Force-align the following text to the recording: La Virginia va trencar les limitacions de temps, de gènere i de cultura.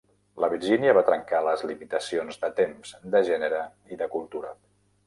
La 0.43 0.47
Virginia 0.53 0.95
va 0.99 1.03
trencar 1.09 1.43
les 1.49 1.65
limitacions 1.73 2.41
de 2.47 2.53
temps, 2.63 2.99
de 3.19 3.23
gènere 3.31 3.63
i 3.97 4.03
de 4.03 4.15
cultura. 4.19 4.61